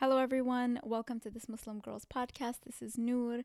[0.00, 0.78] Hello, everyone.
[0.84, 2.58] Welcome to this Muslim Girls podcast.
[2.64, 3.40] This is Noor.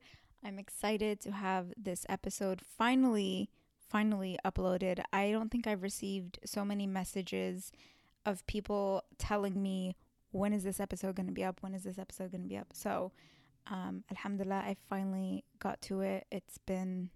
[0.46, 3.50] I'm excited to have this episode finally,
[3.90, 5.02] finally uploaded.
[5.12, 7.72] I don't think I've received so many messages
[8.24, 9.96] of people telling me,
[10.30, 11.58] when is this episode going to be up?
[11.62, 12.68] When is this episode going to be up?
[12.72, 13.14] So,
[13.66, 16.28] um, Alhamdulillah, I finally got to it.
[16.32, 17.10] It's been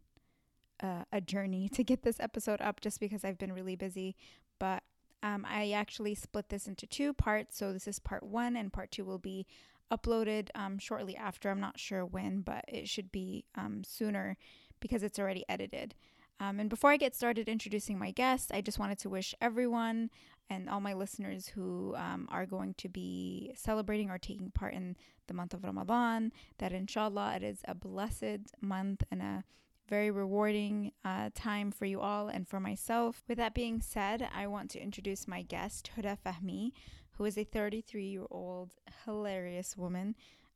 [0.81, 4.16] uh, a journey to get this episode up just because I've been really busy,
[4.58, 4.81] but
[5.23, 7.58] um, I actually split this into two parts.
[7.58, 9.46] So this is part one, and part two will be
[9.92, 11.50] uploaded um, shortly after.
[11.50, 14.38] I'm not sure when, but it should be um, sooner
[14.80, 15.96] because it's already edited.
[16.40, 20.12] Um, and before I get started introducing my guest, I just wanted to wish everyone
[20.50, 24.96] and all my listeners who um, are going to be celebrating or taking part in
[25.28, 29.44] the month of Ramadan that inshallah it is a blessed month and a
[29.88, 33.24] very rewarding uh, time for you all and for myself.
[33.28, 36.72] With that being said, I want to introduce my guest, Huda Fahmy,
[37.12, 38.74] who is a 33 year old
[39.06, 40.16] hilarious woman.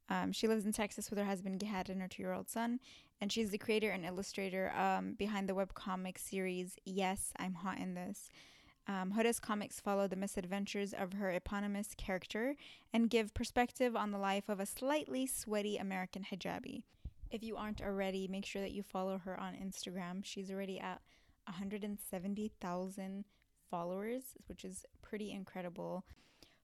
[0.09, 2.79] Um, she lives in Texas with her husband Gihad and her two year old son,
[3.21, 7.93] and she's the creator and illustrator um, behind the webcomic series Yes, I'm Hot in
[7.93, 8.29] This.
[8.87, 12.55] Um, Huda's comics follow the misadventures of her eponymous character
[12.91, 16.83] and give perspective on the life of a slightly sweaty American hijabi.
[17.31, 20.23] If you aren't already, make sure that you follow her on Instagram.
[20.23, 21.01] She's already at
[21.45, 23.25] 170,000
[23.69, 26.03] followers, which is pretty incredible.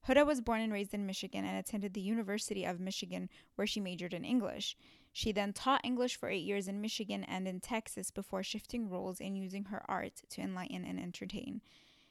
[0.08, 3.80] Huda was born and raised in Michigan and attended the University of Michigan, where she
[3.80, 4.76] majored in English.
[5.14, 9.22] She then taught English for eight years in Michigan and in Texas before shifting roles
[9.22, 11.62] and using her art to enlighten and entertain.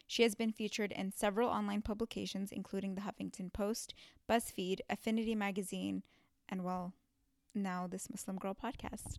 [0.06, 3.92] She has been featured in several online publications, including the Huffington Post,
[4.28, 6.02] BuzzFeed, Affinity Magazine,
[6.48, 6.94] and well,
[7.56, 9.18] now this Muslim Girl podcast.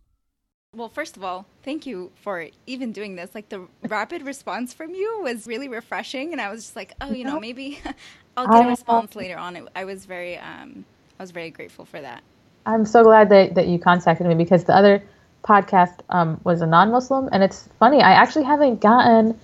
[0.76, 3.34] Well, first of all, thank you for even doing this.
[3.34, 7.12] Like the rapid response from you was really refreshing, and I was just like, oh,
[7.12, 7.80] you know, maybe
[8.36, 9.68] I'll get a response later on.
[9.74, 10.84] I was very, um,
[11.18, 12.22] I was very grateful for that.
[12.66, 15.02] I'm so glad that that you contacted me because the other
[15.42, 18.02] podcast um, was a non-Muslim, and it's funny.
[18.02, 19.38] I actually haven't gotten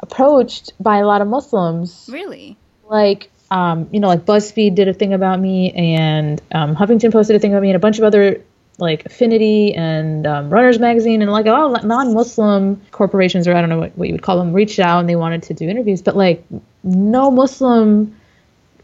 [0.00, 2.08] approached by a lot of Muslims.
[2.10, 2.56] Really?
[2.84, 7.36] Like um, you know, like BuzzFeed did a thing about me, and um, Huffington posted
[7.36, 8.42] a thing about me, and a bunch of other
[8.78, 13.78] like Affinity and um, Runners Magazine and like all non-Muslim corporations, or I don't know
[13.78, 16.16] what, what you would call them, reached out and they wanted to do interviews, but
[16.16, 16.44] like
[16.84, 18.14] no Muslim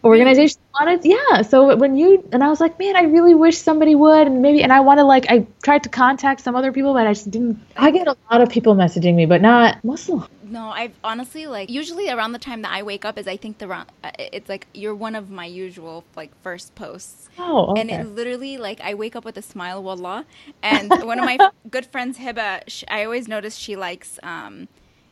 [0.04, 1.42] organization wanted yeah.
[1.42, 4.62] So when you and i was like man i really wish somebody would and maybe
[4.62, 7.58] and i wanted like i tried to contact some other people but i just didn't
[7.76, 11.68] i get a lot of people messaging me but not muslim no i've honestly like
[11.68, 14.48] usually around the time that i wake up is i think the round uh, it's
[14.48, 17.80] like you're one of my usual like first posts oh okay.
[17.80, 20.24] and it literally like i wake up with a smile wallah
[20.62, 21.36] and one of my
[21.70, 24.68] good friends hiba she, i always notice she likes um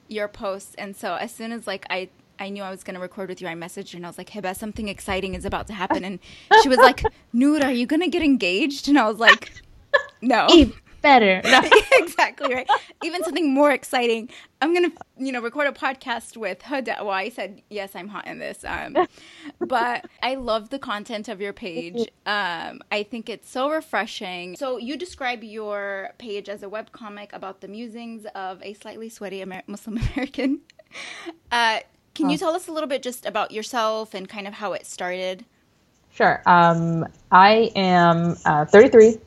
[0.09, 3.01] your posts and so as soon as like i I knew I was going to
[3.01, 3.47] record with you.
[3.47, 6.05] I messaged her and I was like, Hiba, something exciting is about to happen.
[6.05, 6.19] And
[6.63, 8.89] she was like, Noor, are you going to get engaged?
[8.89, 9.53] And I was like,
[10.23, 10.49] no.
[11.03, 11.43] Better.
[11.53, 11.61] No.
[11.95, 12.69] exactly right.
[13.03, 14.31] Even something more exciting.
[14.61, 17.01] I'm going to, you know, record a podcast with Huda.
[17.01, 18.65] Well, I said, yes, I'm hot in this.
[18.65, 18.97] Um,
[19.59, 22.09] but I love the content of your page.
[22.25, 24.57] Um, I think it's so refreshing.
[24.57, 29.09] So you describe your page as a web comic about the musings of a slightly
[29.09, 30.61] sweaty Amer- Muslim American.
[31.51, 31.81] Uh,
[32.15, 34.87] can you tell us a little bit just about yourself and kind of how it
[34.87, 35.45] started?
[36.15, 36.43] Sure.
[36.47, 39.19] Um, I am uh, 33,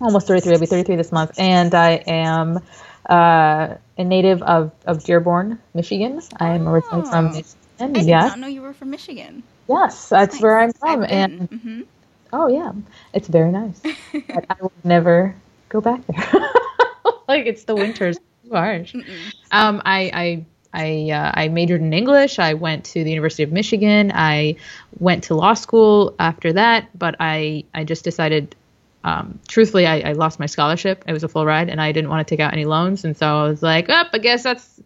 [0.00, 0.52] almost 33.
[0.52, 2.60] I'll be 33 this month, and I am
[3.08, 6.20] uh, a native of, of Dearborn, Michigan.
[6.36, 7.30] I am originally from oh.
[7.30, 7.54] Michigan.
[7.80, 9.42] I did not know you were from Michigan.
[9.68, 10.42] Yes, that's nice.
[10.42, 11.82] where I'm from, and mm-hmm.
[12.32, 12.72] oh yeah,
[13.12, 13.80] it's very nice.
[14.12, 15.34] but I will never
[15.68, 16.50] go back there.
[17.28, 18.94] like it's the winters too harsh.
[19.52, 22.38] Um, I, I I uh, I majored in English.
[22.38, 24.12] I went to the University of Michigan.
[24.14, 24.56] I
[24.98, 28.54] went to law school after that, but I I just decided,
[29.04, 31.04] um, truthfully, I, I lost my scholarship.
[31.06, 33.16] It was a full ride, and I didn't want to take out any loans, and
[33.16, 34.08] so I was like, up.
[34.08, 34.80] Oh, I guess that's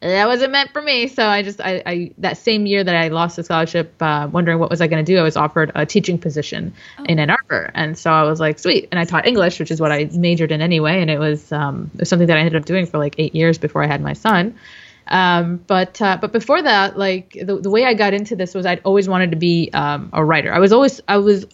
[0.00, 1.08] that wasn't meant for me.
[1.08, 4.58] So I just, I, I that same year that I lost the scholarship, uh, wondering
[4.58, 7.04] what was I going to do, I was offered a teaching position oh.
[7.04, 8.88] in Ann Arbor, and so I was like, sweet.
[8.90, 11.90] And I taught English, which is what I majored in anyway, and it was, um,
[11.94, 14.00] it was something that I ended up doing for like eight years before I had
[14.00, 14.54] my son.
[15.08, 18.66] Um, but uh, but before that, like the, the way I got into this was
[18.66, 20.52] I'd always wanted to be um, a writer.
[20.52, 21.46] I was always I was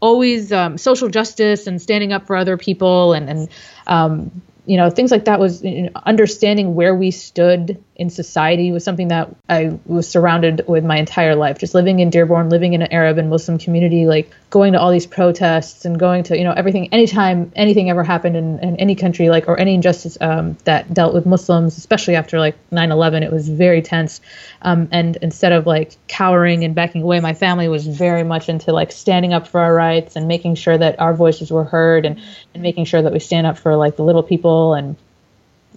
[0.00, 3.48] always um, social justice and standing up for other people and and
[3.86, 8.70] um, you know things like that was you know, understanding where we stood in society
[8.70, 11.58] was something that I was surrounded with my entire life.
[11.58, 14.92] Just living in Dearborn, living in an Arab and Muslim community, like going to all
[14.92, 18.94] these protests and going to, you know, everything, anytime anything ever happened in, in any
[18.94, 23.24] country, like, or any injustice um, that dealt with Muslims, especially after like 9 11,
[23.24, 24.20] it was very tense.
[24.62, 28.72] Um, and instead of like cowering and backing away, my family was very much into
[28.72, 32.20] like standing up for our rights and making sure that our voices were heard and,
[32.54, 34.94] and making sure that we stand up for like the little people and,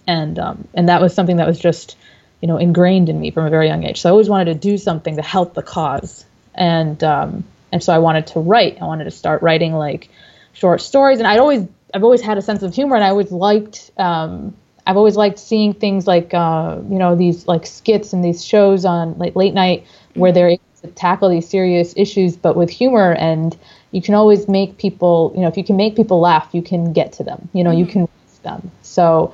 [0.06, 1.96] and, um, and that was something that was just,
[2.42, 4.02] you know, ingrained in me from a very young age.
[4.02, 7.94] So I always wanted to do something to help the cause, and um, and so
[7.94, 8.82] I wanted to write.
[8.82, 10.10] I wanted to start writing like
[10.54, 13.32] short stories, and I'd always I've always had a sense of humor, and I always
[13.32, 14.56] liked um,
[14.88, 18.86] I've always liked seeing things like uh, you know these like skits and these shows
[18.86, 19.86] on like late night
[20.16, 23.58] where they're able to tackle these serious issues, but with humor and
[23.92, 26.92] you can always make people you know if you can make people laugh, you can
[26.94, 27.50] get to them.
[27.54, 27.80] You know, mm-hmm.
[27.80, 28.72] you can reach them.
[28.82, 29.34] So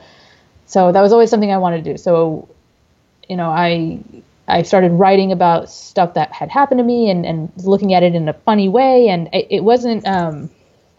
[0.66, 1.98] so that was always something I wanted to do.
[1.98, 2.50] So
[3.30, 4.00] you know, I
[4.48, 8.16] I started writing about stuff that had happened to me and, and looking at it
[8.16, 9.10] in a funny way.
[9.10, 10.50] And it, it wasn't, um,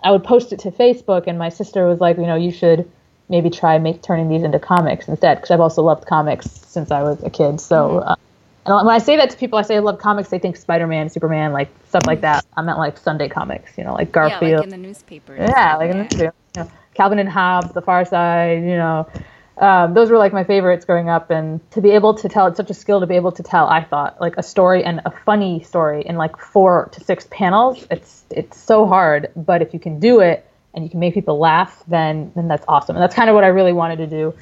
[0.05, 2.91] I would post it to Facebook, and my sister was like, you know, you should
[3.31, 7.03] maybe try make turning these into comics instead, because I've also loved comics since I
[7.03, 7.61] was a kid.
[7.61, 8.09] So, mm-hmm.
[8.09, 8.17] uh,
[8.67, 10.87] and when I say that to people, I say I love comics, they think Spider
[10.87, 12.45] Man, Superman, like stuff like that.
[12.55, 14.43] I meant like Sunday comics, you know, like Garfield.
[14.43, 15.35] Yeah, like in the newspaper.
[15.35, 16.35] Yeah, like in the newspaper.
[16.55, 19.09] You know, Calvin and Hobbes, The Far Side, you know
[19.61, 22.57] um, those were like my favorites growing up and to be able to tell it's
[22.57, 25.11] such a skill to be able to tell i thought like a story and a
[25.11, 29.81] funny story in like four to six panels it's it's so hard but if you
[29.81, 33.15] can do it and you can make people laugh then then that's awesome and that's
[33.15, 34.35] kind of what i really wanted to do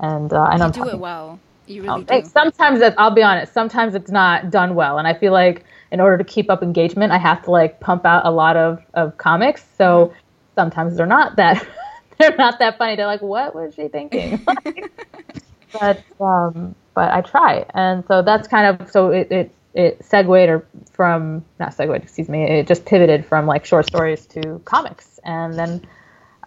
[0.00, 1.38] and uh, i know you do it well.
[1.68, 2.24] You really um, do.
[2.24, 6.00] Sometimes that i'll be honest sometimes it's not done well and i feel like in
[6.00, 9.16] order to keep up engagement i have to like pump out a lot of of
[9.16, 10.18] comics so mm-hmm.
[10.54, 11.66] sometimes they're not that
[12.18, 12.96] they're not that funny.
[12.96, 14.44] They're like, what was she thinking?
[15.72, 20.48] but um, but I try, and so that's kind of so it it it segued
[20.48, 22.44] or from not segued, excuse me.
[22.44, 25.86] It just pivoted from like short stories to comics, and then.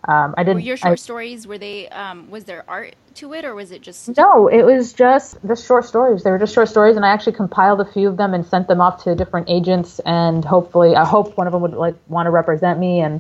[0.07, 0.53] Um, I did.
[0.53, 1.89] Were your short I, stories were they?
[1.89, 4.15] Um, was there art to it, or was it just?
[4.15, 6.23] No, it was just the short stories.
[6.23, 8.69] They were just short stories, and I actually compiled a few of them and sent
[8.69, 9.99] them off to different agents.
[10.05, 13.01] And hopefully, I hope one of them would like want to represent me.
[13.01, 13.19] And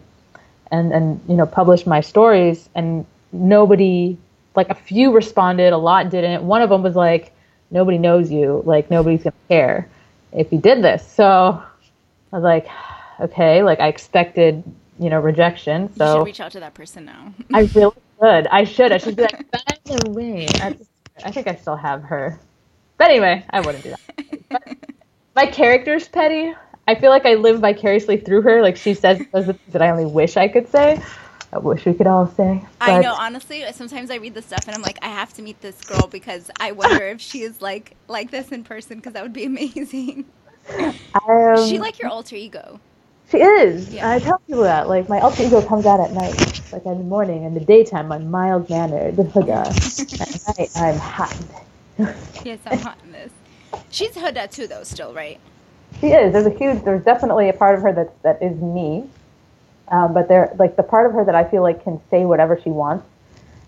[0.71, 4.17] and and you know publish my stories and nobody
[4.55, 6.43] like a few responded a lot didn't.
[6.43, 7.33] One of them was like
[7.71, 8.61] nobody knows you.
[8.65, 9.89] Like nobody's gonna care
[10.31, 11.05] if you did this.
[11.07, 11.61] So
[12.31, 12.67] i was like
[13.19, 13.63] okay.
[13.63, 14.63] Like i expected
[14.99, 17.33] you know rejection so you should reach out to that person now.
[17.53, 18.47] I really should.
[18.47, 18.91] I should.
[18.91, 20.75] I should be like by the way I,
[21.23, 22.39] I think i still have her.
[22.97, 24.77] But anyway i wouldn't do that.
[25.35, 26.53] My character's petty
[26.89, 28.63] I feel like I live vicariously through her.
[28.63, 30.99] Like she says that I only wish I could say.
[31.53, 32.63] I wish we could all say.
[32.79, 32.89] But...
[32.89, 35.61] I know, honestly, sometimes I read the stuff and I'm like, I have to meet
[35.61, 39.21] this girl because I wonder if she is like like this in person because that
[39.21, 40.25] would be amazing.
[40.77, 42.79] Um, is she like your alter ego?
[43.29, 43.93] She is.
[43.93, 44.09] Yeah.
[44.09, 44.89] I tell people that.
[44.89, 47.43] Like my alter ego comes out at night, like in the morning.
[47.43, 49.19] In the daytime, I'm mild mannered.
[49.19, 51.37] at night, I'm hot.
[52.43, 53.31] yes, I'm hot in this.
[53.91, 54.83] She's Huda too, though.
[54.83, 55.39] Still, right?
[55.99, 56.33] She is.
[56.33, 56.83] There's a huge.
[56.83, 59.09] There's definitely a part of her that that is me,
[59.89, 62.59] um, but there like the part of her that I feel like can say whatever
[62.59, 63.05] she wants,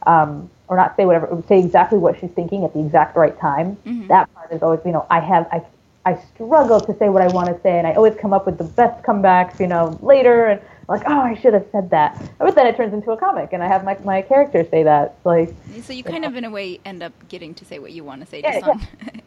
[0.08, 3.76] um, or not say whatever, say exactly what she's thinking at the exact right time.
[3.86, 4.08] Mm-hmm.
[4.08, 5.62] That part is always, you know, I have I
[6.06, 8.58] I struggle to say what I want to say, and I always come up with
[8.58, 12.32] the best comebacks, you know, later, and like, oh, I should have said that.
[12.38, 15.18] But then it turns into a comic, and I have my my characters say that.
[15.24, 18.04] Like, so you kind of, in a way, end up getting to say what you
[18.04, 18.74] want to say, just yeah,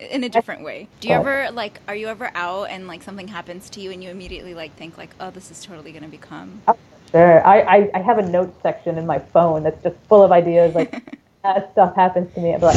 [0.11, 0.89] in a different way.
[1.01, 1.21] Do you oh.
[1.21, 1.81] ever like?
[1.89, 4.99] Are you ever out and like something happens to you, and you immediately like think
[4.99, 6.63] like, oh, this is totally going to become.
[6.69, 6.77] Oh,
[7.11, 7.47] sure.
[7.47, 10.75] I, I I have a notes section in my phone that's just full of ideas.
[10.75, 12.55] Like, that stuff happens to me.
[12.55, 12.77] I'm like,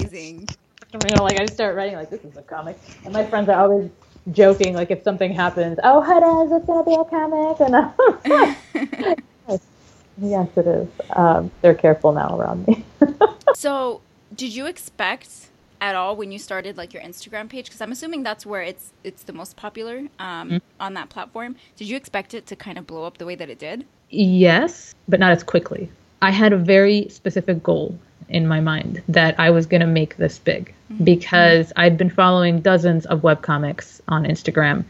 [0.00, 0.48] amazing.
[0.92, 2.76] You know, like I just start writing like this is a comic,
[3.06, 3.90] and my friends are always
[4.30, 7.92] joking, like if something happens, oh, Huda, it's gonna be a comic, and
[8.24, 9.60] yes,
[10.18, 10.88] yes, it is.
[11.10, 12.84] Um, they're careful now around me.
[13.54, 14.00] so,
[14.34, 15.48] did you expect
[15.80, 17.66] at all when you started like your Instagram page?
[17.66, 20.56] Because I'm assuming that's where it's it's the most popular um, mm-hmm.
[20.80, 21.56] on that platform.
[21.76, 23.86] Did you expect it to kind of blow up the way that it did?
[24.10, 25.90] Yes, but not as quickly.
[26.20, 27.98] I had a very specific goal
[28.32, 31.04] in my mind that I was going to make this big mm-hmm.
[31.04, 34.84] because I'd been following dozens of webcomics on Instagram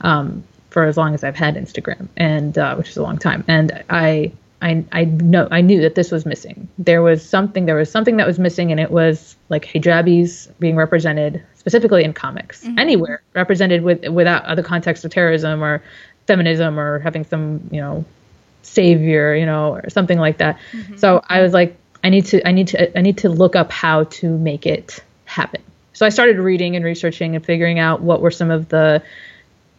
[0.00, 3.44] um, for as long as I've had Instagram, and uh, which is a long time.
[3.46, 6.68] And I, I, I know I knew that this was missing.
[6.78, 7.66] There was something.
[7.66, 12.12] There was something that was missing, and it was like hijabis being represented specifically in
[12.12, 12.78] comics, mm-hmm.
[12.78, 15.82] anywhere represented with without the context of terrorism or
[16.26, 18.04] feminism or having some you know
[18.62, 20.58] savior, you know, or something like that.
[20.72, 20.96] Mm-hmm.
[20.96, 23.72] So I was like, I need to, I need to, I need to look up
[23.72, 25.62] how to make it happen.
[25.92, 29.02] So I started reading and researching and figuring out what were some of the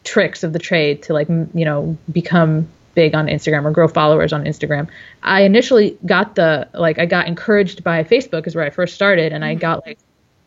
[0.04, 4.34] tricks of the trade to like, you know, become big on Instagram or grow followers
[4.34, 4.90] on Instagram.
[5.24, 9.32] I initially got the like I got encouraged by Facebook is where I first started
[9.32, 9.62] and I mm-hmm.
[9.62, 10.00] got like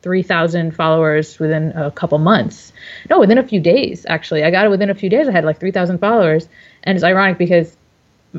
[0.03, 2.73] 3,000 followers within a couple months.
[3.09, 4.45] No, within a few days actually.
[4.45, 5.29] I got it within a few days.
[5.29, 6.49] I had like 3,000 followers
[6.83, 7.75] and it's ironic because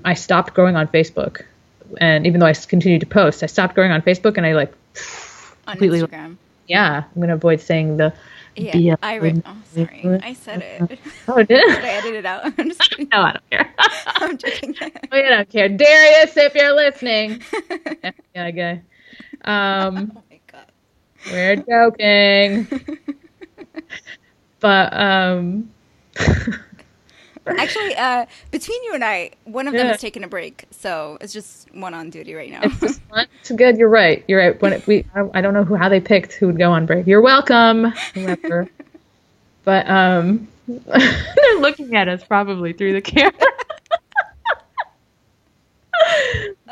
[0.03, 1.43] I stopped growing on Facebook,
[1.99, 4.73] and even though I continued to post, I stopped going on Facebook, and I like
[5.67, 6.37] on completely, Instagram.
[6.67, 8.13] Yeah, I'm gonna avoid saying the.
[8.55, 10.99] Yeah, I re- oh sorry, I said it.
[11.27, 12.45] Oh, did, did I edit it out?
[12.57, 13.09] I'm just kidding.
[13.11, 13.73] No, I don't care.
[14.05, 14.75] I'm joking.
[15.11, 17.41] we don't care, Darius, if you're listening.
[17.71, 18.81] yeah, yeah, guy.
[19.43, 20.65] Um, oh my god.
[21.31, 22.67] We're joking.
[24.59, 25.71] but um.
[27.57, 31.33] Actually, uh, between you and I, one of them is taking a break, so it's
[31.33, 32.61] just one on duty right now.
[32.63, 33.01] It's,
[33.41, 33.77] it's good.
[33.77, 34.23] You're right.
[34.29, 34.61] You're right.
[34.61, 37.05] When it, we, I, don't know who how they picked who would go on break.
[37.05, 38.69] You're welcome, whoever.
[39.65, 43.33] but um, they're looking at us probably through the camera.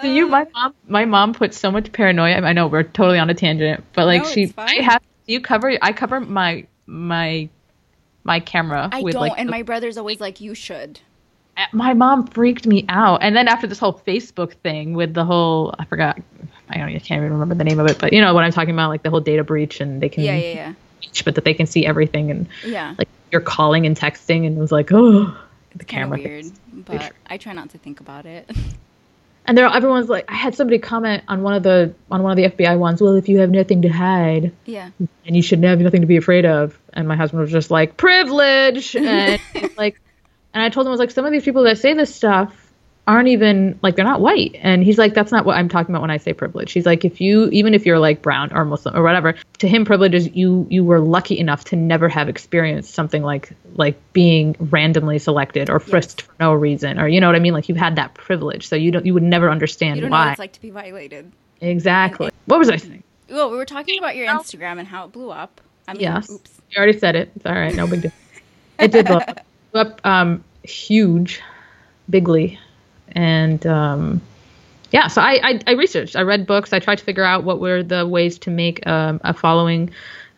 [0.01, 0.27] Do you?
[0.27, 0.45] My uh.
[0.53, 0.73] mom.
[0.87, 2.35] My mom puts so much paranoia.
[2.35, 5.01] I know we're totally on a tangent, but like no, she, I have.
[5.27, 5.77] Do you cover?
[5.81, 7.49] I cover my my
[8.23, 8.89] my camera.
[8.91, 10.99] I with, don't, like, and the, my brother's always like, "You should."
[11.57, 15.25] Uh, my mom freaked me out, and then after this whole Facebook thing with the
[15.25, 16.19] whole, I forgot,
[16.69, 18.51] I don't, I can't even remember the name of it, but you know what I'm
[18.51, 21.43] talking about, like the whole data breach, and they can, yeah, yeah, yeah, but that
[21.43, 24.91] they can see everything, and yeah, like you're calling and texting, and it was like,
[24.91, 25.35] oh,
[25.75, 28.49] the camera weird, but I try not to think about it.
[29.45, 32.37] and there everyone's like i had somebody comment on one of the on one of
[32.37, 34.89] the fbi ones well if you have nothing to hide yeah.
[35.25, 36.77] and you should have nothing to be afraid of.
[36.93, 38.95] And my husband was just like privilege!
[39.01, 39.39] And
[39.77, 39.99] like
[40.53, 42.60] and i told him i was like some of these people that say this stuff
[43.11, 44.55] aren't even like they're not white.
[44.61, 46.71] And he's like that's not what i'm talking about when i say privilege.
[46.71, 49.83] He's like if you even if you're like brown or muslim or whatever to him
[49.85, 54.55] privilege is you you were lucky enough to never have experienced something like like being
[54.59, 56.27] randomly selected or frisked yes.
[56.27, 57.53] for no reason or you know what i mean?
[57.53, 58.67] Like you had that privilege.
[58.67, 60.19] So you don't you would never understand you don't why.
[60.19, 61.31] know what it's like to be violated.
[61.59, 62.27] Exactly.
[62.27, 63.03] And, what was i saying?
[63.29, 65.59] Well we were talking about your instagram and how it blew up.
[65.87, 66.31] I mean, yes.
[66.31, 66.61] oops.
[66.69, 67.31] you already said it.
[67.35, 67.75] It's all right.
[67.75, 68.11] No big deal.
[68.79, 71.41] It did blow up, blew up um huge
[72.09, 72.59] bigly
[73.11, 74.21] and um,
[74.91, 77.59] yeah, so I, I, I researched, I read books, I tried to figure out what
[77.59, 79.91] were the ways to make um, a following.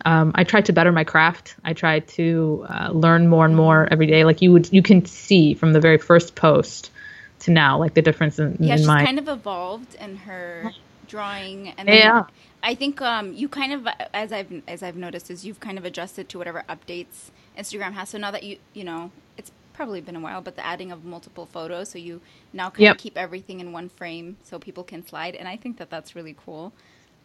[0.06, 1.56] Um, I tried to better my craft.
[1.64, 4.26] I tried to uh, learn more and more every day.
[4.26, 6.92] Like you would, you can see from the very first post
[7.40, 9.04] to now, like the difference in, yeah, in she's my.
[9.04, 10.72] kind of evolved in her
[11.08, 12.24] drawing, and then yeah.
[12.62, 15.86] I think um, you kind of, as I've as I've noticed, is you've kind of
[15.86, 18.10] adjusted to whatever updates Instagram has.
[18.10, 21.04] So now that you you know it's probably been a while, but the adding of
[21.04, 22.96] multiple photos, so you now kind yep.
[22.96, 26.16] of keep everything in one frame, so people can slide, and I think that that's
[26.16, 26.74] really cool.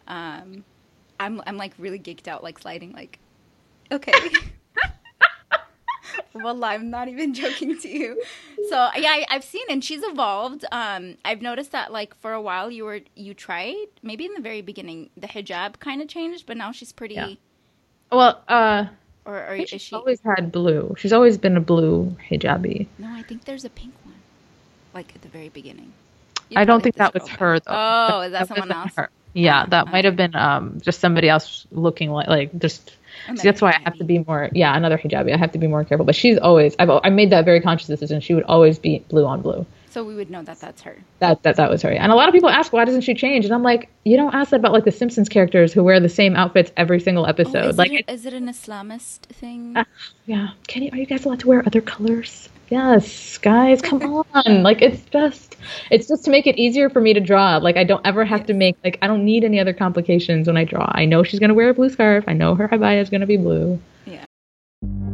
[0.07, 0.63] Um,
[1.19, 3.19] I'm I'm like really geeked out, like sliding, like
[3.91, 4.13] okay.
[6.33, 8.21] well, I'm not even joking to you.
[8.69, 10.65] So yeah, I, have seen and she's evolved.
[10.71, 14.41] Um, I've noticed that like for a while you were you tried maybe in the
[14.41, 17.15] very beginning the hijab kind of changed, but now she's pretty.
[17.15, 17.33] Yeah.
[18.11, 18.87] Well, uh,
[19.29, 20.95] or, or is she always had blue?
[20.97, 22.87] She's always been a blue hijabi.
[22.97, 24.15] No, I think there's a pink one,
[24.93, 25.93] like at the very beginning.
[26.49, 27.71] You I don't think that was her though.
[27.71, 28.95] Oh, that, is that, that someone else?
[28.95, 29.09] Her.
[29.33, 32.95] Yeah, that might have been um just somebody else looking like like just.
[33.43, 34.49] That's why I have to be more.
[34.53, 35.33] Yeah, another hijabi.
[35.33, 36.05] I have to be more careful.
[36.05, 36.75] But she's always.
[36.79, 38.21] I've I made that very conscious decision.
[38.21, 39.65] She would always be blue on blue.
[39.89, 40.97] So we would know that that's her.
[41.17, 41.89] That that that was her.
[41.89, 43.45] And a lot of people ask why doesn't she change?
[43.45, 46.09] And I'm like, you don't ask that about like the Simpsons characters who wear the
[46.09, 47.65] same outfits every single episode.
[47.65, 49.75] Oh, is like, it, is it an Islamist thing?
[49.75, 49.85] Uh,
[50.27, 50.49] yeah.
[50.67, 50.91] Can you?
[50.93, 52.49] Are you guys allowed to wear other colors?
[52.69, 54.03] Yes, guys, come
[54.33, 54.63] on.
[54.63, 55.55] Like it's just
[55.89, 57.57] it's just to make it easier for me to draw.
[57.57, 58.47] Like I don't ever have yes.
[58.47, 60.87] to make like I don't need any other complications when I draw.
[60.93, 62.25] I know she's gonna wear a blue scarf.
[62.27, 63.79] I know her abaya is gonna be blue.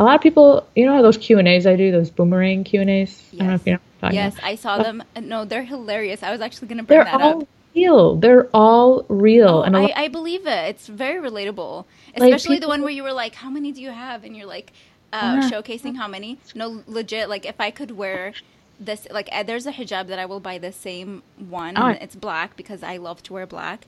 [0.00, 2.80] A lot of people, you know, those Q and A's I do, those boomerang Q
[2.80, 3.22] and A's.
[3.34, 3.78] I don't know if you know.
[4.00, 4.46] what I'm talking Yes, about.
[4.46, 5.04] I saw them.
[5.20, 6.22] No, they're hilarious.
[6.22, 7.48] I was actually gonna bring They're that all up.
[7.76, 8.16] real.
[8.16, 10.68] They're all real, Oh, and I, I believe it.
[10.70, 11.84] It's very relatable,
[12.16, 14.46] Like, especially the one where you were like, "How many do you have?" and you're
[14.46, 14.72] like,
[15.12, 15.50] uh, Yeah.
[15.50, 16.38] showcasing how many.
[16.54, 17.28] No, legit.
[17.28, 18.32] Like if I could wear
[18.80, 21.76] this, like uh, there's a hijab that I will buy the same one.
[21.76, 21.88] Oh.
[21.88, 23.86] and it's black because I love to wear black.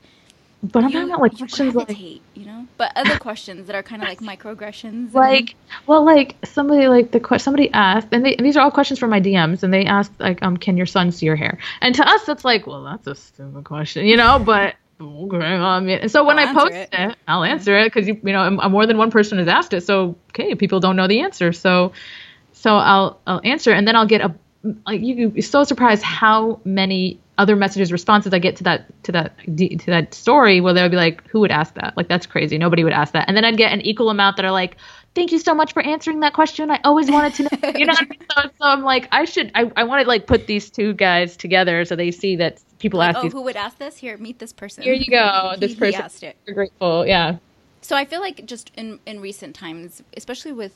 [0.63, 2.67] But I'm talking about like questions like gravitate, you know.
[2.77, 5.13] But other questions that are kind of like microaggressions.
[5.13, 8.71] like well like somebody like the que- somebody asked and, they, and these are all
[8.71, 11.59] questions from my dms and they asked like um can your son see your hair
[11.81, 15.81] and to us that's like well that's a stupid question you know but okay, I
[15.81, 16.89] mean, and so when I'll i post it.
[16.93, 19.83] it, i'll answer it because you, you know more than one person has asked it
[19.83, 21.93] so okay people don't know the answer so
[22.53, 24.35] so i'll i'll answer and then i'll get a
[24.87, 28.85] like you you'd be so surprised how many other messages responses i get to that
[29.05, 32.27] to that to that story where they'll be like who would ask that like that's
[32.27, 34.77] crazy nobody would ask that and then i'd get an equal amount that are like
[35.15, 37.93] thank you so much for answering that question i always wanted to know you know
[37.93, 38.19] what I mean?
[38.31, 41.37] so, so i'm like i should i, I want to like put these two guys
[41.37, 43.97] together so they see that people like, ask oh, these who would ask this?
[43.97, 44.83] Here, meet this person.
[44.85, 46.37] here you go this he person asked it.
[46.47, 47.37] you're grateful yeah
[47.81, 50.75] So I feel like just in in recent times, especially with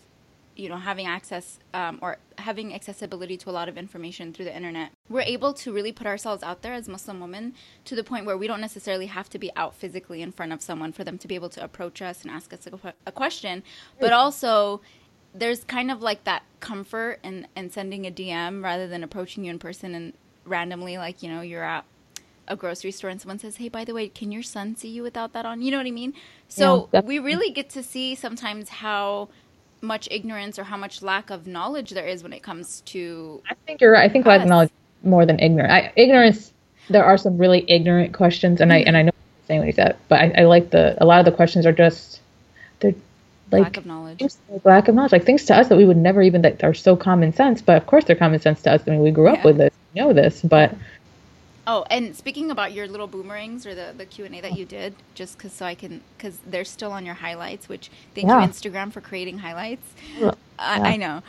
[0.56, 4.56] you know having access um, or having accessibility to a lot of information through the
[4.56, 8.26] internet, we're able to really put ourselves out there as Muslim women to the point
[8.26, 11.18] where we don't necessarily have to be out physically in front of someone for them
[11.18, 13.62] to be able to approach us and ask us a, a question,
[14.00, 14.80] but also.
[15.38, 19.50] There's kind of like that comfort in, in sending a DM rather than approaching you
[19.50, 20.14] in person and
[20.46, 21.84] randomly, like, you know, you're at
[22.48, 25.02] a grocery store and someone says, "Hey, by the way, can your son see you
[25.02, 26.14] without that on?" You know what I mean?
[26.48, 29.28] So Yeah, we really get to see sometimes how
[29.86, 33.54] much ignorance or how much lack of knowledge there is when it comes to I
[33.66, 34.08] think you're right.
[34.08, 34.70] I think lack of knowledge
[35.02, 35.72] more than ignorant.
[35.72, 36.52] I, ignorance.
[36.88, 38.88] There are some really ignorant questions, and I mm-hmm.
[38.88, 41.06] and I know what you're saying when you said, but I, I like the a
[41.06, 42.20] lot of the questions are just
[42.80, 42.94] they're
[43.50, 44.18] like lack of knowledge.
[44.18, 46.62] just like lack of knowledge, like things to us that we would never even that
[46.64, 47.62] are so common sense.
[47.62, 48.82] But of course, they're common sense to us.
[48.86, 50.74] I mean, we grew up with this, we know this, but
[51.68, 54.64] Oh, and speaking about your little boomerangs or the, the Q and A that you
[54.64, 57.68] did, just because so I can, because they're still on your highlights.
[57.68, 58.40] Which thank Yeah.
[58.40, 59.86] you Instagram for creating highlights.
[60.16, 60.34] Yeah.
[60.58, 61.22] I, I know,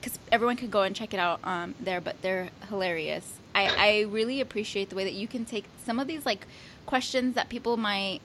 [0.00, 3.34] because everyone can go and check it out um, there, but they're hilarious.
[3.54, 6.46] I, I really appreciate the way that you can take some of these like
[6.86, 8.20] questions that people might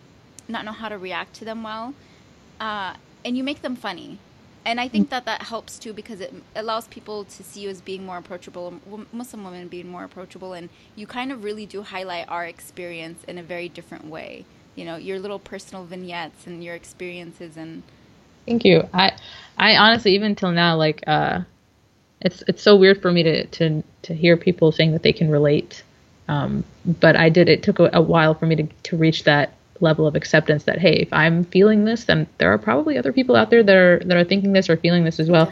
[0.47, 1.93] not know how to react to them well,
[2.59, 2.93] uh,
[3.25, 4.19] and you make them funny.
[4.65, 7.81] And I think that that helps too because it allows people to see you as
[7.81, 8.79] being more approachable,
[9.11, 13.37] Muslim women being more approachable, and you kind of really do highlight our experience in
[13.37, 14.45] a very different way.
[14.75, 17.83] You know, your little personal vignettes and your experiences, and
[18.45, 18.87] Thank you.
[18.93, 19.13] I
[19.57, 21.41] I honestly even till now like uh
[22.21, 25.29] it's it's so weird for me to to to hear people saying that they can
[25.29, 25.83] relate.
[26.27, 29.53] Um but I did it took a, a while for me to to reach that
[29.79, 33.35] level of acceptance that hey, if I'm feeling this then there are probably other people
[33.35, 35.51] out there that are that are thinking this or feeling this as well.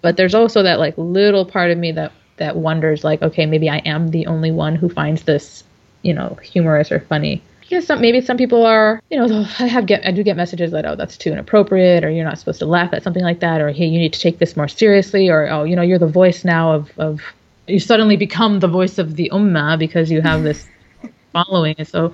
[0.00, 3.68] But there's also that like little part of me that that wonders like okay, maybe
[3.68, 5.64] I am the only one who finds this,
[6.02, 7.42] you know, humorous or funny.
[7.60, 10.72] Because some maybe some people are you know I have get I do get messages
[10.72, 13.60] that oh that's too inappropriate or you're not supposed to laugh at something like that
[13.60, 16.06] or hey you need to take this more seriously or oh you know you're the
[16.06, 17.22] voice now of of
[17.66, 20.66] you suddenly become the voice of the ummah because you have this
[21.32, 21.74] following.
[21.78, 22.12] And so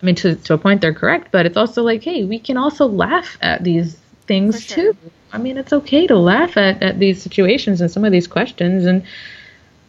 [0.00, 2.56] I mean to to a point they're correct but it's also like hey we can
[2.56, 4.92] also laugh at these things sure.
[4.92, 4.98] too
[5.32, 8.86] I mean it's okay to laugh at at these situations and some of these questions
[8.86, 9.04] and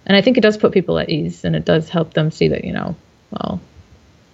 [0.06, 2.48] and I think it does put people at ease and it does help them see
[2.48, 2.96] that you know
[3.32, 3.60] well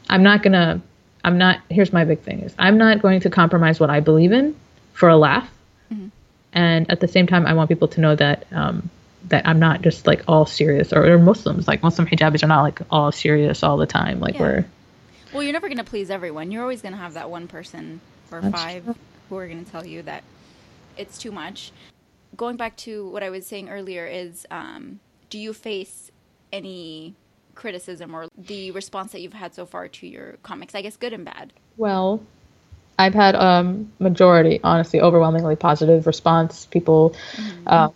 [0.10, 0.82] I'm not gonna.
[1.24, 1.60] I'm not.
[1.70, 4.56] Here's my big thing: is I'm not going to compromise what I believe in
[4.94, 5.50] for a laugh.
[6.54, 8.90] And at the same time, I want people to know that um,
[9.26, 12.62] that I'm not just like all serious, or, or Muslims like Muslim hijabis are not
[12.62, 14.20] like all serious all the time.
[14.20, 14.42] Like Yeah.
[14.42, 14.66] we're
[15.36, 16.52] well, you're never going to please everyone.
[16.52, 18.00] You're always going to have that one person
[18.32, 18.96] or That's five true.
[19.30, 20.24] who are going to tell you that
[20.98, 21.72] it's too much.
[22.38, 26.12] Going back to what I was saying earlier, is um, do you face
[26.52, 27.16] any
[27.54, 30.74] criticism or the response that you've had so far to your comics?
[30.76, 31.54] I guess good and bad.
[31.78, 32.22] Well,
[32.98, 36.66] I've had um majority, honestly, overwhelmingly positive response.
[36.66, 37.14] People,
[37.68, 37.94] um,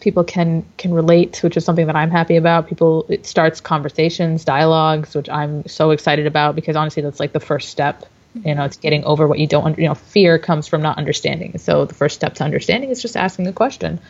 [0.00, 2.68] people can can relate, which is something that I'm happy about.
[2.68, 7.40] People it starts conversations, dialogues, which I'm so excited about because honestly, that's like the
[7.40, 8.04] first step.
[8.44, 9.78] You know, it's getting over what you don't.
[9.78, 11.58] You know, fear comes from not understanding.
[11.58, 14.00] So the first step to understanding is just asking a question.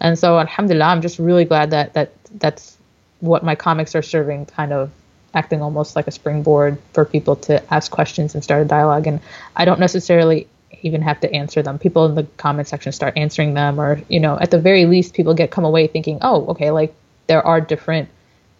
[0.00, 2.76] And so, alhamdulillah, I'm just really glad that that that's
[3.20, 4.90] what my comics are serving, kind of
[5.34, 9.06] acting almost like a springboard for people to ask questions and start a dialogue.
[9.06, 9.20] And
[9.54, 10.48] I don't necessarily
[10.82, 11.78] even have to answer them.
[11.78, 15.14] People in the comment section start answering them, or you know, at the very least,
[15.14, 16.94] people get come away thinking, oh, okay, like
[17.26, 18.08] there are different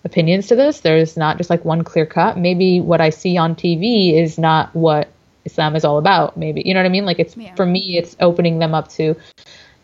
[0.05, 0.81] opinions to this.
[0.81, 2.39] There's not just like one clear cut.
[2.39, 5.09] Maybe what I see on TV is not what
[5.45, 6.37] Islam is all about.
[6.37, 7.05] Maybe you know what I mean.
[7.05, 7.55] Like it's yeah.
[7.55, 9.17] for me, it's opening them up to.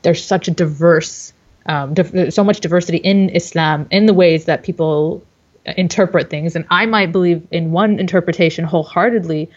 [0.02, 1.32] There's such a diverse,
[1.66, 1.94] um,
[2.30, 5.22] so much diversity in Islam in the ways that people
[5.64, 9.48] interpret things, and I might believe in one interpretation wholeheartedly,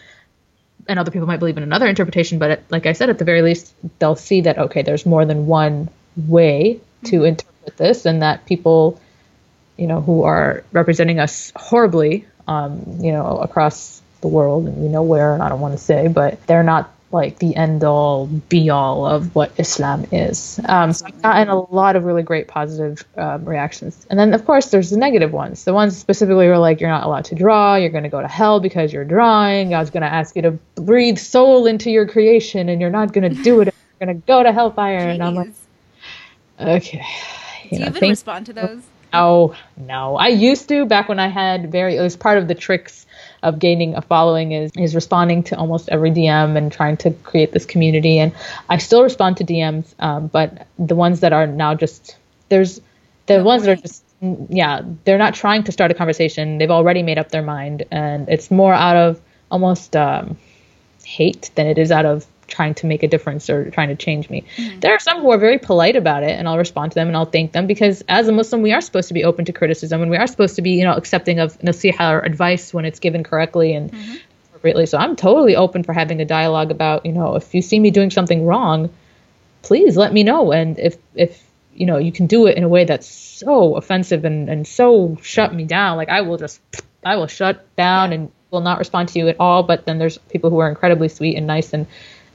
[0.88, 2.38] and other people might believe in another interpretation.
[2.38, 5.46] But like I said, at the very least, they'll see that okay, there's more than
[5.46, 7.26] one way to mm-hmm.
[7.26, 9.00] interpret this, and that people,
[9.76, 14.88] you know, who are representing us horribly, um, you know, across the world, and we
[14.88, 18.26] know where, and I don't want to say, but they're not like the end all
[18.26, 20.60] be all of what Islam is.
[20.66, 24.06] Um, so I've gotten a lot of really great positive um, reactions.
[24.08, 25.64] And then, of course, there's the negative ones.
[25.64, 28.28] The ones specifically were like, you're not allowed to draw, you're going to go to
[28.28, 32.68] hell because you're drawing, God's going to ask you to breathe soul into your creation,
[32.68, 33.74] and you're not going to do it.
[33.98, 35.00] You're going to go to hellfire.
[35.00, 35.14] Jeez.
[35.14, 35.52] And I'm like,
[36.60, 37.02] okay.
[37.70, 38.82] You do know, you even respond to those?
[39.14, 40.16] No, no.
[40.16, 43.05] I used to back when I had very, it was part of the tricks
[43.46, 47.52] of gaining a following is is responding to almost every DM and trying to create
[47.52, 48.18] this community.
[48.18, 48.32] And
[48.68, 52.16] I still respond to DMs, um, but the ones that are now just
[52.48, 52.80] there's
[53.26, 54.04] the no ones that are just
[54.48, 56.58] yeah they're not trying to start a conversation.
[56.58, 60.36] They've already made up their mind, and it's more out of almost um,
[61.04, 64.30] hate than it is out of trying to make a difference or trying to change
[64.30, 64.44] me.
[64.56, 64.80] Mm-hmm.
[64.80, 67.16] There are some who are very polite about it, and I'll respond to them and
[67.16, 70.02] I'll thank them because as a Muslim, we are supposed to be open to criticism
[70.02, 72.98] and we are supposed to be, you know, accepting of nasiha or advice when it's
[72.98, 74.16] given correctly and mm-hmm.
[74.46, 74.86] appropriately.
[74.86, 77.90] So I'm totally open for having a dialogue about, you know, if you see me
[77.90, 78.90] doing something wrong,
[79.62, 80.52] please let me know.
[80.52, 81.42] And if if
[81.74, 85.18] you know you can do it in a way that's so offensive and and so
[85.22, 86.60] shut me down, like I will just
[87.04, 88.18] I will shut down yeah.
[88.18, 89.62] and will not respond to you at all.
[89.62, 91.86] But then there's people who are incredibly sweet and nice and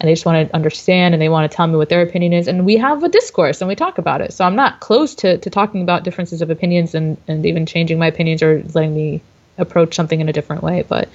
[0.01, 2.33] and they just want to understand and they want to tell me what their opinion
[2.33, 4.33] is and we have a discourse and we talk about it.
[4.33, 7.99] So i'm not close to, to talking about differences of opinions and, and even changing
[7.99, 9.21] my opinions or letting me
[9.59, 11.07] approach something in a different way but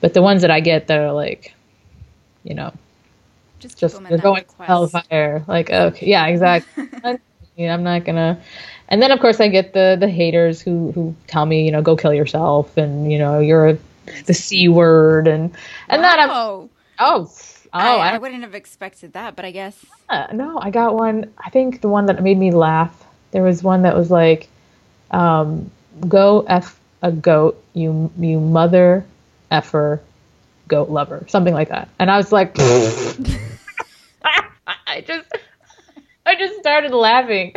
[0.00, 1.54] but the ones that i get that are like
[2.42, 2.72] you know
[3.60, 6.88] just, just they're going to hellfire like okay yeah exactly.
[7.58, 8.40] I'm not gonna
[8.88, 11.80] and then of course i get the the haters who who tell me you know
[11.80, 13.78] go kill yourself and you know you're a,
[14.26, 15.54] the c word and
[15.88, 16.08] and wow.
[16.08, 16.30] then i'm
[16.98, 17.28] oh
[17.76, 19.84] Oh, I, I, wouldn't have expected that, but I guess.
[20.08, 21.32] Uh, no, I got one.
[21.38, 23.04] I think the one that made me laugh.
[23.32, 24.48] There was one that was like,
[25.10, 25.70] um,
[26.08, 29.04] "Go f a goat, you you mother
[29.50, 30.00] effer,
[30.68, 31.88] goat lover," something like that.
[31.98, 32.56] And I was like,
[34.86, 35.26] I just.
[36.28, 37.54] I just started laughing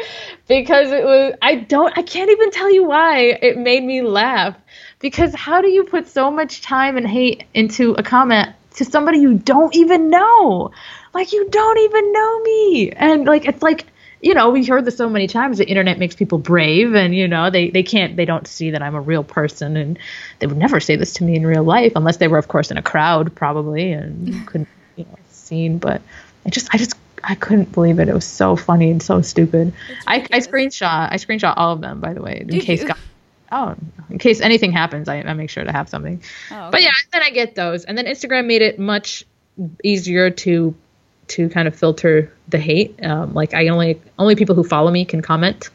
[0.48, 4.56] because it was I don't I can't even tell you why it made me laugh
[5.00, 9.20] because how do you put so much time and hate into a comment to somebody
[9.20, 10.72] you don't even know.
[11.14, 12.92] Like you don't even know me.
[12.92, 13.86] And like it's like
[14.22, 15.60] you know, we heard this so many times.
[15.60, 18.82] The internet makes people brave, and you know, they they can't, they don't see that
[18.82, 19.98] I'm a real person, and
[20.40, 22.72] they would never say this to me in real life unless they were, of course,
[22.72, 25.78] in a crowd, probably, and couldn't, you know, seen.
[25.78, 26.02] But
[26.46, 28.10] I just, I just, I couldn't believe it.
[28.10, 29.74] It was so funny and so stupid.
[30.06, 32.84] I, I screenshot, I screenshot all of them, by the way, in Did case.
[32.84, 32.98] God,
[33.52, 33.76] oh,
[34.10, 36.22] in case anything happens, I, I make sure to have something.
[36.52, 36.70] Oh, okay.
[36.72, 39.26] But yeah, then I get those, and then Instagram made it much
[39.84, 40.76] easier to
[41.28, 43.04] to kind of filter the hate.
[43.04, 45.70] Um, like I only only people who follow me can comment.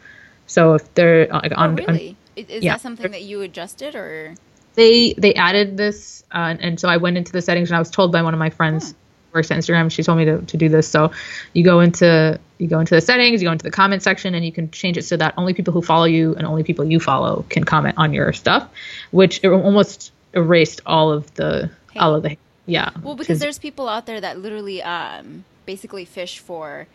[0.46, 2.16] So if they're uh, on, oh, really?
[2.36, 4.34] On, is yeah, that something that you adjusted or?
[4.74, 7.90] They they added this, uh, and so I went into the settings, and I was
[7.90, 8.92] told by one of my friends.
[8.92, 8.98] Hmm
[9.34, 9.90] works at Instagram.
[9.90, 10.88] She told me to, to do this.
[10.88, 11.10] So
[11.52, 14.44] you go into you go into the settings, you go into the comment section, and
[14.44, 17.00] you can change it so that only people who follow you and only people you
[17.00, 18.68] follow can comment on your stuff,
[19.10, 22.90] which almost erased all of the all of the yeah.
[23.02, 26.86] Well, because there's people out there that literally um, basically fish for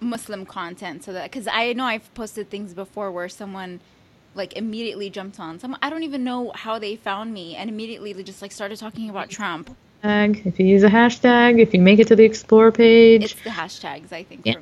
[0.00, 3.80] Muslim content, so that because I know I've posted things before where someone
[4.34, 8.12] like immediately jumped on some I don't even know how they found me and immediately
[8.12, 11.98] they just like started talking about Trump if you use a hashtag, if you make
[11.98, 13.24] it to the explore page.
[13.24, 14.42] It's the hashtags, I think.
[14.44, 14.54] Yeah,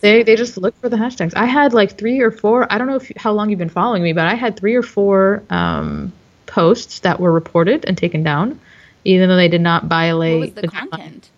[0.00, 1.34] they they just look for the hashtags.
[1.36, 2.70] I had like three or four.
[2.72, 4.82] I don't know if how long you've been following me, but I had three or
[4.82, 6.12] four um,
[6.46, 8.58] posts that were reported and taken down,
[9.04, 11.28] even though they did not violate the, the content.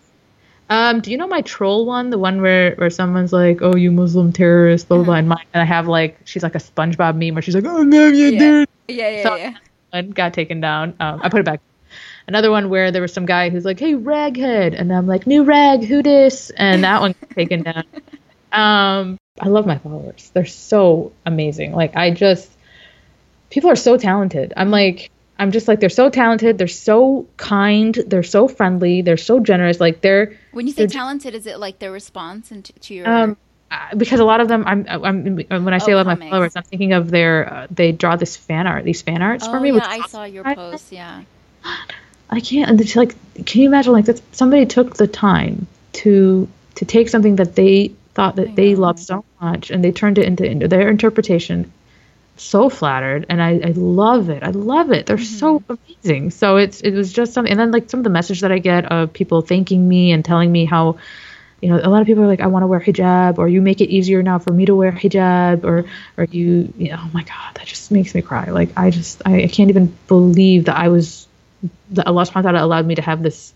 [0.71, 2.11] Um, do you know my troll one?
[2.11, 5.15] The one where, where someone's like, "Oh, you Muslim terrorist," blah blah, blah.
[5.15, 7.81] And, mine, and I have like, she's like a SpongeBob meme where she's like, "Oh
[7.81, 8.39] no, you Yeah.
[8.39, 9.53] did." Yeah, yeah, So- yeah.
[9.91, 10.93] One got taken down.
[10.99, 11.61] Um, I put it back.
[12.29, 15.45] Another one where there was some guy who's like, "Hey, raghead," and I'm like, "New
[15.45, 17.83] rag, who dis?" And that one got taken down.
[18.51, 20.31] Um, I love my followers.
[20.33, 21.71] They're so amazing.
[21.71, 22.49] Like I just,
[23.51, 24.53] people are so talented.
[24.57, 26.57] I'm like, I'm just like, they're so talented.
[26.57, 27.93] They're so kind.
[28.07, 29.03] They're so friendly.
[29.03, 29.79] They're so generous.
[29.79, 33.07] Like they're When you say talented, is it like their response and to, your?
[33.07, 33.37] um,
[33.69, 36.29] uh, because a lot of them, I'm, I'm when I say Oh, I love my
[36.31, 37.53] followers, I'm thinking of their.
[37.53, 39.69] Uh, they draw this fan art, these fan arts oh for me.
[39.69, 40.91] yeah, which I saw your post.
[40.91, 41.21] Yeah.
[42.29, 42.69] I can't.
[42.69, 43.15] And it's like,
[43.45, 43.93] can you imagine?
[43.93, 44.21] Like, that?
[44.35, 49.25] somebody took the time to to take something that they thought that they loved so
[49.41, 51.71] much, and they turned it into, into their interpretation.
[52.37, 54.43] So flattered, and I, I love it.
[54.43, 55.05] I love it.
[55.07, 55.73] They're so Mm-hmm.
[56.03, 56.31] amazing.
[56.31, 58.59] So it's it was just something, and then like some of the message that I
[58.59, 60.99] get of people thanking me and telling me how,
[61.61, 63.61] you know, a lot of people are like, I want to wear hijab, or you
[63.61, 65.85] make it easier now for me to wear hijab, or
[66.17, 68.51] or you, you know, oh my god, that just makes me cry.
[68.51, 71.27] Like I just I, I can't even believe that I was
[72.05, 73.53] Allah subhanahu wa ta'ala allowed me to have this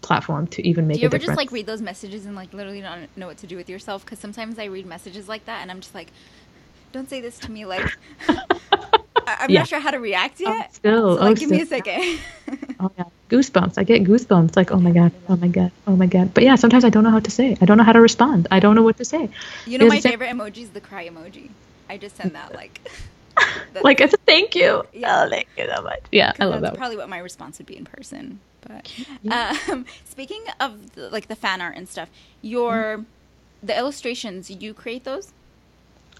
[0.00, 1.38] platform to even make Do you a ever difference.
[1.38, 4.04] just like read those messages and like literally not know what to do with yourself?
[4.04, 6.08] Because sometimes I read messages like that and I'm just like,
[6.92, 7.64] don't say this to me.
[7.64, 7.86] Like,
[9.26, 9.60] I'm Yeah.
[9.60, 10.74] not sure how to react oh, yet.
[10.74, 12.18] still, so oh, like, oh, give me a second.
[12.80, 13.78] oh yeah, goosebumps.
[13.78, 14.56] I get goosebumps.
[14.56, 16.34] Like, oh my god, oh my god, oh my god.
[16.34, 17.56] But yeah, sometimes I don't know how to say.
[17.60, 18.48] I don't know how to respond.
[18.50, 19.30] I don't know what to say.
[19.66, 21.50] you know, my It's favorite emoji is the cry emoji.
[21.88, 22.80] I just send that like.
[23.36, 24.84] that's- Like it's a thank you.
[24.92, 25.24] Yeah.
[25.24, 26.00] Oh, thank you so much.
[26.12, 26.78] Yeah, I love that's that.
[26.78, 28.40] probably what my response would be in person.
[28.62, 28.90] But
[29.30, 32.08] um, speaking of the, like the fan art and stuff,
[32.42, 33.66] your Mm-hmm.
[33.66, 35.32] the illustrations you create those?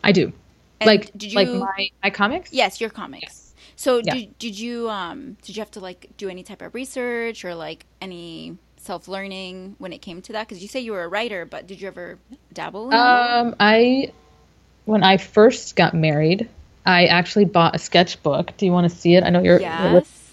[0.03, 0.33] I do.
[0.81, 2.53] And like, did you like my my comics.
[2.53, 3.55] Yes, your comics.
[3.77, 4.15] So Yeah.
[4.15, 7.55] did, did you um did you have to like do any type of research or
[7.55, 10.49] like any self learning when it came to that?
[10.49, 12.19] Because you say you were a writer, but did you ever
[12.53, 12.93] dabble?
[12.93, 14.11] Um, I
[14.85, 16.49] when I first got married,
[16.85, 18.57] I actually bought a sketchbook.
[18.57, 19.25] Do you want to see it?
[19.25, 20.33] I know your your, yes,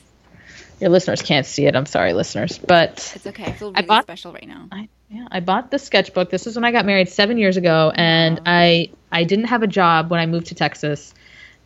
[0.80, 1.76] your listeners can't see it.
[1.76, 3.46] I'm sorry, listeners, but it's okay.
[3.46, 4.68] I feel I bought- special right now.
[4.72, 6.30] I, yeah, I bought the sketchbook.
[6.30, 9.68] This was when I got married seven years ago, and I I didn't have a
[9.68, 11.14] job when I moved to Texas,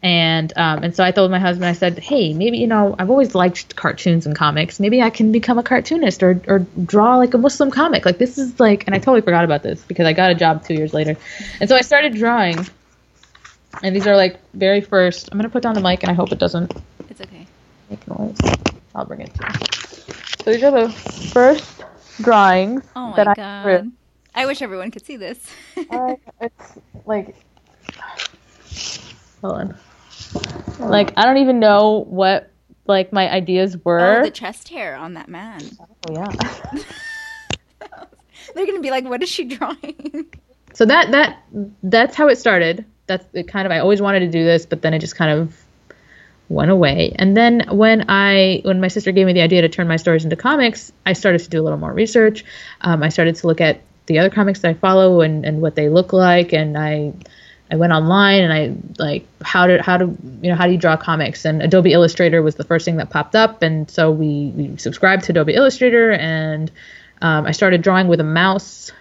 [0.01, 3.09] and um, and so I told my husband, I said, hey, maybe you know I've
[3.09, 4.79] always liked cartoons and comics.
[4.79, 8.05] Maybe I can become a cartoonist or or draw like a Muslim comic.
[8.05, 10.65] Like this is like, and I totally forgot about this because I got a job
[10.65, 11.15] two years later,
[11.61, 12.65] and so I started drawing.
[13.81, 15.29] And these are like very first.
[15.31, 16.71] I'm gonna put down the mic, and I hope it doesn't
[17.09, 17.47] It's okay.
[17.89, 18.37] make noise.
[18.95, 20.13] I'll bring it to you.
[20.43, 20.89] So these are the
[21.33, 21.83] first
[22.21, 23.91] drawings Oh my that I drew.
[24.35, 25.39] I wish everyone could see this.
[25.89, 26.73] Uh, it's
[27.05, 27.35] like
[29.41, 29.77] hold on
[30.79, 32.49] like i don't even know what
[32.87, 35.61] like my ideas were oh, the chest hair on that man.
[36.09, 36.31] Oh, yeah
[38.55, 40.25] They're gonna be like, "What is she drawing?"
[40.73, 41.43] so that that
[41.83, 44.81] that's how it started that's it kind of i always wanted to do this but
[44.81, 45.59] then it just kind of
[46.49, 49.87] went away and then when i when my sister gave me the idea to turn
[49.87, 52.43] my stories into comics i started to do a little more research
[52.81, 55.75] um, i started to look at the other comics that i follow and, and what
[55.75, 57.13] they look like and i
[57.71, 60.77] I went online and I like how to how to you know how do you
[60.77, 64.51] draw comics and Adobe Illustrator was the first thing that popped up and so we,
[64.55, 66.69] we subscribed to Adobe Illustrator and
[67.23, 68.91] um, I started drawing with a mouse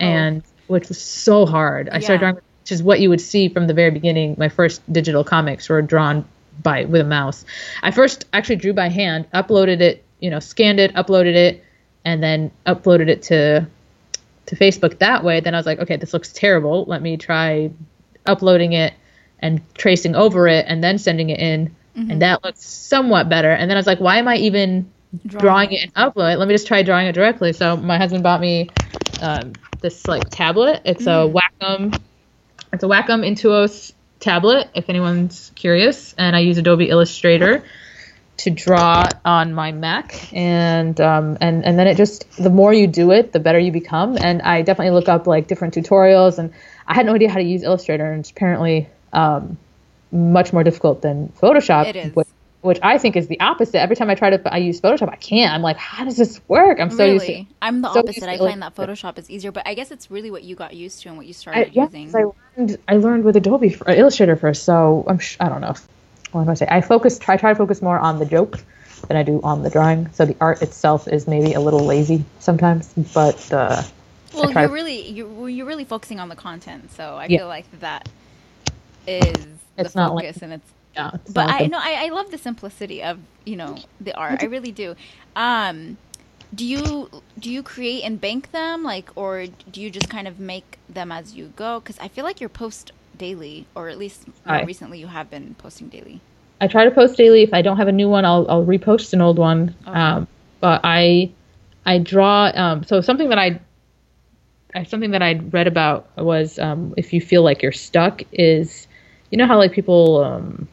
[0.00, 1.90] and which was so hard.
[1.90, 1.98] I Yeah.
[2.00, 4.36] started drawing which is what you would see from the very beginning.
[4.38, 6.24] My first digital comics were drawn
[6.62, 7.44] by with a mouse.
[7.82, 11.62] I first actually drew by hand, uploaded it, you know, scanned it, uploaded it,
[12.06, 13.66] and then uploaded it to
[14.46, 15.40] to Facebook that way.
[15.40, 16.86] Then I was like, okay, this looks terrible.
[16.86, 17.70] Let me try
[18.24, 18.94] uploading it
[19.40, 21.76] and tracing over it and then sending it in.
[22.10, 23.50] And that looks somewhat better.
[23.50, 24.90] And then I was like, why am I even
[25.26, 26.38] drawing, it and upload it?
[26.38, 27.52] Let me just try drawing it directly.
[27.52, 28.70] So my husband bought me
[29.20, 30.80] um, this like tablet.
[30.86, 32.00] It's a Wacom.
[32.74, 34.68] It's a Wacom Intuos tablet.
[34.74, 37.64] If anyone's curious, and I use Adobe Illustrator
[38.38, 42.88] to draw on my Mac, and um, and and then it just the more you
[42.88, 44.18] do it, the better you become.
[44.18, 46.52] And I definitely look up like different tutorials, and
[46.86, 49.56] I had no idea how to use Illustrator, and it's apparently um,
[50.10, 51.86] much more difficult than Photoshop.
[51.86, 52.33] It is.
[52.64, 53.78] Which I think is the opposite.
[53.78, 55.52] Every time I try to I use Photoshop, I can't.
[55.52, 56.80] I'm like, how does this work?
[56.80, 58.24] I'm so used to really, I'm the so opposite.
[58.24, 61.02] I find that Photoshop is easier, but I guess it's really what you got used
[61.02, 62.16] to and what you I, started yeah, using.
[62.16, 62.24] I
[62.56, 65.74] learned I learned with Adobe for, uh, Illustrator first, so I'm sh- I don't know.
[66.32, 66.66] What do I say?
[66.70, 68.58] I focus try try to focus more on the joke
[69.08, 70.10] than I do on the drawing.
[70.12, 73.82] So the art itself is maybe a little lazy sometimes, but uh,
[74.32, 77.40] Well, you're really you're, you're really focusing on the content, so I Yeah.
[77.40, 78.08] feel like that
[79.06, 79.34] is
[79.76, 80.70] It's the not like- focus, and it's.
[80.96, 81.10] Yeah.
[81.32, 84.42] But not I know I, I love the simplicity of you know the art.
[84.42, 84.94] I really do.
[85.36, 85.98] Um,
[86.54, 90.38] do you do you create and bank them like or do you just kind of
[90.38, 94.24] make them as you go because i feel like you're post daily or at least
[94.46, 94.64] Right.
[94.64, 96.20] recently you have been posting daily
[96.60, 97.42] I try to post daily.
[97.42, 99.74] If I don't have a new one, I'll I'll repost an old one.
[99.86, 99.98] Okay.
[99.98, 100.26] Um,
[100.60, 101.30] but I
[101.84, 102.50] I draw.
[102.54, 103.60] Um, so something that I,
[104.74, 108.86] I something that I'd read about was um, if you feel like you're stuck is,
[109.30, 110.68] you know how like people um,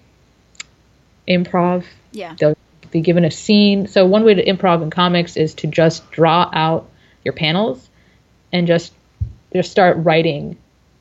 [1.27, 1.85] improv.
[2.11, 2.55] yeah They'll
[2.91, 3.87] be given a scene.
[3.87, 6.89] So one way to improv in comics is to just draw out
[7.23, 7.89] your panels,
[8.51, 8.93] and just
[9.53, 10.57] just start writing,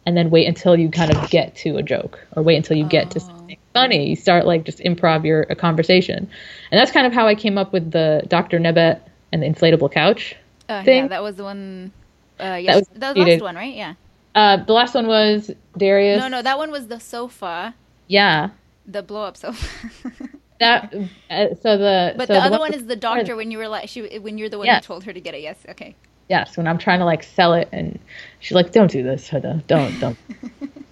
[0.06, 2.84] and then wait until you kind of get to a joke or wait until you
[2.84, 4.10] get to something funny.
[4.10, 6.28] You start like just improv your a conversation,
[6.70, 8.58] and that's kind of how I came up with the Dr.
[8.60, 9.00] Nebet
[9.32, 10.36] and the inflatable couch.
[10.68, 11.08] uh, yeah thing.
[11.08, 11.92] that was the one
[12.38, 13.94] uh yes was that was, the last one right yeah
[14.34, 16.20] Uh, the last one was Darius.
[16.20, 17.74] no no that one was the sofa
[18.06, 18.50] Yeah,
[18.92, 19.36] the blow up
[20.60, 20.92] that.
[21.30, 23.68] Uh, so the but so the other one one is the doctor when you were
[23.68, 24.84] like she when you're the one Yes.
[24.84, 25.94] who told her to get it yes okay
[26.28, 27.98] yes when i'm trying to like sell it and
[28.40, 29.66] she's like don't do this Huda.
[29.66, 30.18] don't don't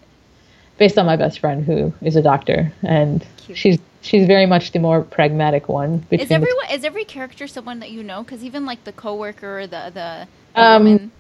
[0.79, 3.59] based on my best friend who is a doctor and Cute.
[3.59, 7.81] she's she's very much the more pragmatic one Is the everyone is every character someone
[7.81, 8.23] that you know?
[8.23, 11.11] Because even like the coworker, the the, the Um, woman,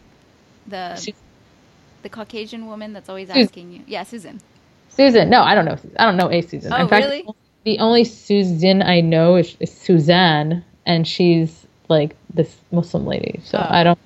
[0.69, 1.13] the
[2.03, 3.43] the Caucasian woman that's always Susan.
[3.43, 3.83] asking you.
[3.87, 4.41] Yeah, Susan.
[4.99, 7.25] Susan no i don't know i don't know a susan Oh, in fact really?
[7.65, 13.59] the only susan i know is, is suzanne and she's like this muslim lady so
[13.59, 13.67] Oh.
[13.71, 13.99] i don't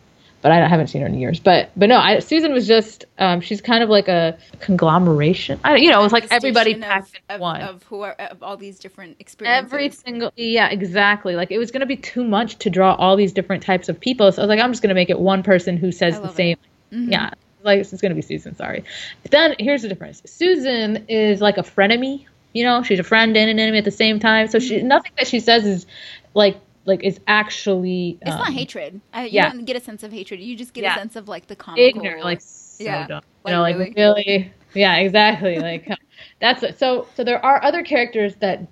[0.42, 1.38] but I haven't seen her in years.
[1.38, 5.61] But but no, I, Susan was just um, she's kind of like a conglomeration.
[5.62, 7.61] I don't, you know, it was like everybody packed in of, one.
[7.62, 9.72] of, of who are of all these different experiences.
[9.72, 11.37] Every single yeah, exactly.
[11.37, 14.33] Like it was gonna be too much to draw all these different types of people.
[14.33, 16.59] So I was like, I'm just gonna make it one person who says the same.
[16.90, 16.96] it.
[16.96, 17.12] Mhm.
[17.12, 17.31] Yeah,
[17.64, 18.55] like it's gonna be Susan.
[18.57, 18.85] Sorry.
[19.22, 20.22] But then here's the difference.
[20.27, 22.27] Susan is like a frenemy.
[22.53, 24.48] You know, she's a friend and an enemy at the same time.
[24.48, 24.68] So Mm-hmm.
[24.68, 25.87] she nothing that she says is
[26.35, 28.18] like like is actually.
[28.20, 29.01] It's not um, hatred.
[29.12, 29.51] I, you yeah.
[29.53, 30.40] don't get a sense of hatred.
[30.40, 30.94] You just get Yeah.
[30.94, 31.85] a sense of like the comical.
[31.87, 33.07] ignorant, like so Yeah.
[33.07, 33.22] dumb.
[33.44, 33.94] Like, you know, like really?
[33.96, 35.59] really, yeah, exactly.
[35.59, 35.88] Like
[36.40, 36.79] that's it.
[36.79, 37.07] so.
[37.14, 38.66] So there are other characters that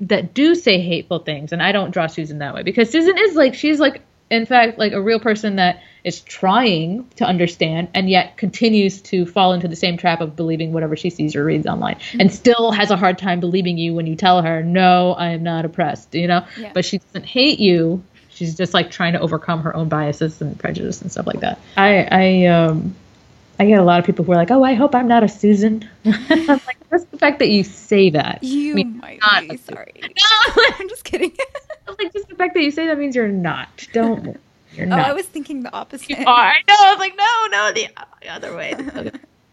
[0.00, 3.34] that do say hateful things, and I don't draw Susan that way because Susan is
[3.34, 4.02] like she's like
[4.34, 9.24] in fact like a real person that is trying to understand and yet continues to
[9.24, 12.20] fall into the same trap of believing whatever she sees or reads online Mm-hmm.
[12.20, 15.42] and still has a hard time believing you when you tell her no i am
[15.42, 16.72] not oppressed you know Yeah.
[16.74, 20.58] but she doesn't hate you she's just like trying to overcome her own biases and
[20.58, 22.94] prejudice and stuff like that i i um
[23.56, 25.28] I get a lot of people who are like, "Oh, I hope I'm not a
[25.28, 26.10] Susan." I'm
[26.48, 29.92] like, "Just the fact that you say that." You means might not be sorry.
[30.02, 31.30] No, I'm just kidding.
[31.86, 33.86] Like just the fact that you say that means you're not.
[33.92, 34.40] Don't.
[34.72, 35.10] You're not oh, not.
[35.10, 36.10] I was thinking the opposite.
[36.10, 36.52] You are.
[36.66, 37.88] No, I was like, no, no, the,
[38.22, 38.74] the other way.
[38.96, 39.12] Okay.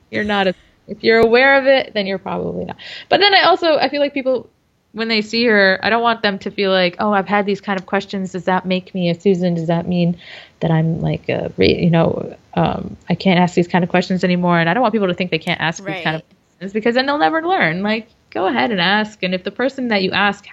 [0.09, 0.55] You're not a.
[0.87, 2.77] If you're aware of it, then you're probably not.
[3.07, 4.49] But then I also I feel like people
[4.93, 7.61] when they see her, I don't want them to feel like, oh, I've had these
[7.61, 8.33] kind of questions.
[8.33, 9.53] Does that make me a Susan?
[9.53, 10.19] Does that mean
[10.59, 14.59] that I'm like a, you know, um, I can't ask these kind of questions anymore?
[14.59, 16.95] And I don't want people to think they can't ask these kind of questions because
[16.95, 17.83] then they'll never learn.
[17.83, 19.23] Like, go ahead and ask.
[19.23, 20.45] And if the person that you ask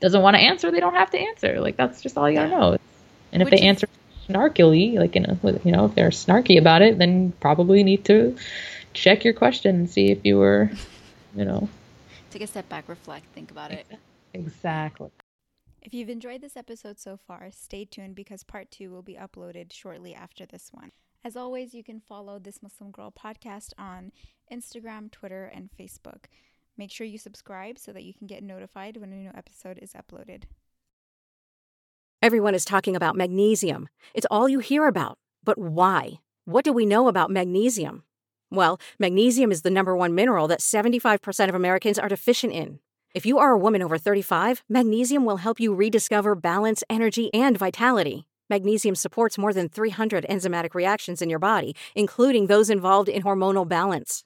[0.00, 1.60] doesn't want to answer, they don't have to answer.
[1.60, 2.76] Like that's just all you gotta know.
[3.32, 3.88] And if they is- answer
[4.28, 8.04] snarkily, like in a, you know, if they're snarky about it, then you probably need
[8.06, 8.36] to
[8.92, 10.70] check your question and see if you were,
[11.36, 11.68] you know,
[12.30, 13.86] Take a step back, reflect, think about it.
[14.34, 15.10] exactly.
[15.80, 19.72] If you've enjoyed this episode so far, stay tuned because part two will be uploaded
[19.72, 20.90] shortly after this one.
[21.24, 24.10] As always, you can follow This Muslim Girl podcast on
[24.52, 26.24] Instagram, Twitter, and Facebook.
[26.78, 29.94] Make sure you subscribe so that you can get notified when a new episode is
[29.94, 30.42] uploaded.
[32.20, 33.88] Everyone is talking about magnesium.
[34.12, 35.16] It's all you hear about.
[35.42, 36.20] But why?
[36.44, 38.02] What do we know about magnesium?
[38.50, 42.80] Well, magnesium is the number one mineral that 75% of Americans are deficient in.
[43.14, 47.56] If you are a woman over 35, magnesium will help you rediscover balance, energy, and
[47.56, 48.26] vitality.
[48.50, 53.66] Magnesium supports more than 300 enzymatic reactions in your body, including those involved in hormonal
[53.66, 54.25] balance.